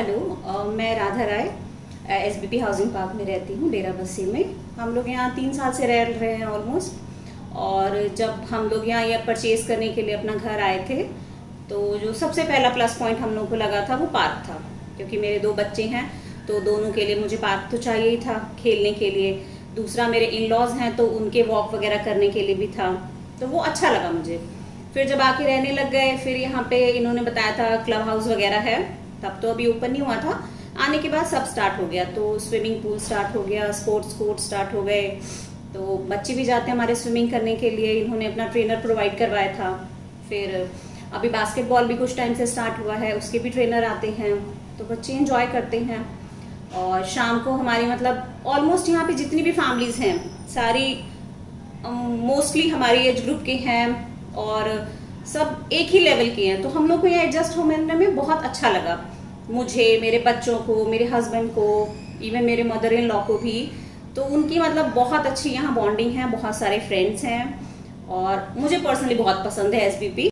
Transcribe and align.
Hello 0.00 0.68
मैं 0.68 0.94
Radha 0.96 1.24
Rai 1.24 1.48
S 2.16 2.36
B 2.40 2.46
P 2.48 2.58
housing 2.58 2.90
park 2.90 3.12
में 3.14 3.24
रहती 3.24 3.54
हूँ, 3.54 3.70
डेरा 3.70 3.90
बस्सी 3.92 4.22
में। 4.24 4.54
हम 4.76 4.94
लोग 4.94 5.08
यहाँ 5.08 5.34
तीन 5.34 5.52
साल 5.52 5.72
से 5.72 5.86
रह 5.86 6.02
रहे 6.04 6.30
हैं 6.34 6.46
ऑलमोस्ट 6.48 7.56
और 7.56 7.96
जब 8.18 8.46
हम 8.50 8.68
लोग 8.68 8.88
यहाँ 8.88 9.02
ये 9.06 9.16
परचेज़ 9.26 9.66
करने 9.68 9.88
के 9.88 10.02
लिए 10.02 10.14
अपना 10.14 10.34
घर 10.34 10.60
आए 10.60 10.78
थे 10.90 11.02
तो 11.70 11.98
जो 11.98 12.12
सबसे 12.12 12.42
पहला 12.42 12.68
प्लस 12.74 12.96
पॉइंट 12.98 13.18
हम 13.18 13.34
लोग 13.34 13.48
को 13.50 13.56
लगा 13.56 13.84
था 13.88 13.96
वो 13.96 14.06
पार्क 14.14 14.42
था। 14.46 14.54
क्योंकि 14.96 15.18
मेरे 15.18 15.38
दो 15.38 15.52
बच्चे 15.54 15.82
हैं 15.86 16.04
तो 16.46 16.60
दोनों 16.60 16.92
के 16.92 17.04
लिए 17.06 17.18
मुझे 17.20 17.36
पार्क 17.36 17.68
तो 17.72 17.78
चाहिए 17.78 18.08
ही 18.10 18.16
था 18.18 18.38
खेलने 18.62 18.92
के 18.92 19.10
लिए। 19.10 19.32
दूसरा, 19.76 20.06
मेरे 20.08 20.26
इन 20.26 20.48
लॉज 20.50 20.70
हैं 20.78 20.94
तो 20.96 21.06
उनके 21.18 21.42
वॉक 21.42 21.74
वगैरह 21.74 22.04
करने 22.04 22.28
के 22.28 22.42
लिए 22.42 22.54
भी 22.54 22.68
था। 22.78 22.88
तो 23.40 23.46
वो 23.48 23.58
अच्छा 23.62 23.90
लगा 23.90 24.10
मुझे। 24.12 24.40
फिर 24.94 25.08
जब 25.08 25.20
आके 25.20 25.44
रहने 25.44 25.72
लग 25.72 25.90
गए, 25.90 26.16
फिर 26.16 26.36
यहाँ 26.36 26.66
पे 26.70 26.80
इन्होंने 26.88 27.22
बताया 27.22 27.52
था 27.58 27.84
क्लब 27.84 28.08
हाउस 28.08 28.26
वगैरह 28.28 28.68
है। 28.70 28.78
तब 29.22 29.38
तो 29.42 29.50
अभी 29.50 29.66
ओपन 29.66 29.90
नहीं 29.90 30.02
हुआ 30.02 30.16
था। 30.16 30.48
आने 30.80 30.98
के 30.98 31.08
बाद 31.08 31.26
सब 31.26 31.44
स्टार्ट 31.44 31.80
हो 31.80 31.86
गया। 31.86 32.04
तो 32.04 32.38
स्विमिंग 32.38 32.82
पूल 32.82 32.98
स्टार्ट 32.98 33.36
हो 33.36 33.42
गया 33.42 33.70
स्पोर्ट्स 33.72 34.12
कोर्ट 34.14 34.38
स्टार्ट 34.38 34.74
हो 34.74 34.82
गए। 34.82 35.02
तो 35.74 35.96
बच्चे 36.10 36.34
भी 36.34 36.44
जाते 36.44 36.66
हैं 36.66 36.72
हमारे 36.72 36.94
स्विमिंग 36.94 37.30
करने 37.30 37.56
के 37.56 37.70
लिए। 37.70 37.92
इन्होंने 37.94 38.26
अपना 38.26 38.46
ट्रेनर 38.46 38.76
प्रोवाइड 38.76 39.18
करवाया 39.18 39.52
था। 39.52 39.72
फिर 40.28 40.70
अभी 41.14 41.28
बास्केटबॉल 41.28 41.84
भी 41.84 41.96
कुछ 41.96 42.16
टाइम 42.16 42.34
से 42.34 42.46
स्टार्ट 42.46 42.78
हुआ 42.78 42.94
है। 42.94 43.12
उसके 43.18 43.38
भी 43.38 43.50
ट्रेनर 43.50 43.84
आते 43.84 44.10
हैं। 44.10 44.34
तो 44.78 44.84
बच्चे 44.84 45.12
इंजॉय 45.12 45.46
करते 45.46 45.78
हैं। 45.80 46.20
और 46.74 47.04
शाम 47.04 47.38
को 47.40 47.50
हमारी 47.50 47.86
मतलब 47.86 48.42
ऑलमोस्ट 48.46 48.88
यहाँ 48.88 49.06
पे 49.06 49.14
जितनी 49.14 49.42
भी 49.42 49.52
फैमिलीज़ 49.52 50.00
हैं 50.00 50.48
सारी 50.48 51.04
मोस्टली 51.86 52.62
um, 52.62 52.74
हमारी 52.74 52.98
एज 52.98 53.24
ग्रुप 53.24 53.42
के 53.46 53.54
हैं। 53.54 53.86
और 54.34 54.68
सब 55.32 55.68
एक 55.72 55.88
ही 55.88 55.98
लेवल 55.98 56.30
के 56.34 56.46
हैं। 56.46 56.62
तो 56.62 56.68
हम 56.68 56.88
लोग 56.88 57.00
को 57.00 57.06
यहाँ 57.06 57.24
एडजस्ट 57.24 57.56
होने 57.58 57.76
में 57.76 58.16
बहुत 58.16 58.44
अच्छा 58.44 58.70
लगा। 58.70 58.98
मुझे, 59.50 59.98
मेरे 60.02 60.18
बच्चों 60.18 60.58
को, 60.58 60.84
मेरे 60.84 61.04
हस्बैंड 61.04 61.50
को 61.50 61.66
इवन 62.22 62.44
मेरे 62.44 62.62
मदर 62.62 62.92
इन 62.92 63.06
लॉ 63.08 63.20
को 63.20 63.38
भी। 63.38 63.70
तो 64.16 64.24
उनकी 64.24 64.58
मतलब 64.60 64.92
बहुत 64.94 65.26
अच्छी 65.26 65.50
यहाँ 65.50 65.74
बॉन्डिंग 65.74 66.12
है, 66.12 66.30
बहुत 66.30 66.56
सारे 66.56 66.78
फ्रेंड्स 66.78 67.24
हैं। 67.24 67.44
और 68.08 68.54
मुझे 68.56 68.78
पर्सनली 68.78 69.14
बहुत 69.14 69.44
पसंद 69.46 69.74
है 69.74 69.80
एसबीपी 69.80 70.28